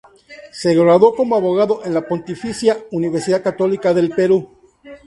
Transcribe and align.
Se 0.51 0.73
graduó 0.73 1.13
como 1.15 1.35
abogado 1.35 1.85
en 1.85 1.93
la 1.93 2.01
Pontificia 2.01 2.75
Universidad 2.89 3.43
Católica 3.43 3.93
del 3.93 4.09
Perú. 4.09 4.49